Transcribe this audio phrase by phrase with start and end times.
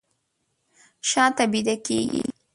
[1.09, 2.21] شاته بیده کیږي